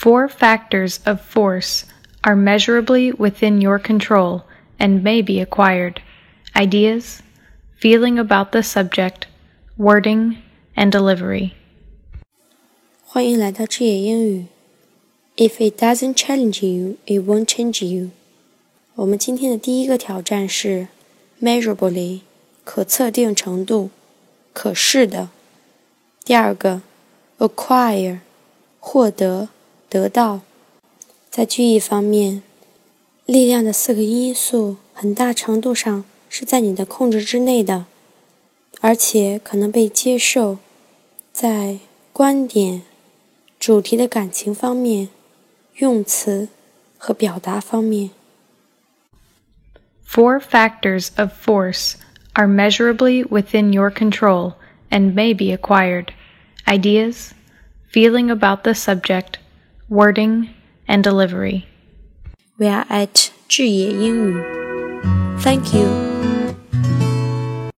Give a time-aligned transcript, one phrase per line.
[0.00, 1.84] Four factors of force
[2.24, 4.44] are measurably within your control
[4.78, 6.00] and may be acquired
[6.56, 7.20] ideas,
[7.76, 9.26] feeling about the subject,
[9.76, 10.38] wording,
[10.74, 11.50] and delivery.
[13.04, 14.46] 欢迎来到智也英语。
[15.36, 18.12] If it doesn't challenge you, it won't change you.
[18.94, 20.88] 我们今天的第一个挑战是
[21.42, 22.20] measurably，
[22.64, 23.90] 可测定程度，
[24.54, 25.28] 可视的。
[26.24, 26.80] 第二个
[27.36, 28.20] acquire，
[28.78, 29.50] 获得。
[29.89, 30.41] 得到。
[31.29, 32.43] 在句意方面，
[33.25, 37.85] 力量的四个因素很大程度上是在你的控制之内的，
[38.81, 40.57] 而且可能被接受。
[41.31, 41.79] 在
[42.13, 42.83] 观点。
[43.57, 45.07] 主题的感情方面、
[45.77, 46.49] 用词
[46.99, 48.11] 和表达方面。
[50.07, 51.93] Four factors of force
[52.33, 54.53] are measurably within your control
[54.91, 56.09] and may be acquired
[56.65, 57.31] ideas,
[57.91, 59.39] feeling about the subject,
[59.90, 60.48] wording,
[60.88, 61.66] and delivery.
[62.56, 64.42] We are at 智也英语.
[65.42, 66.09] Thank you.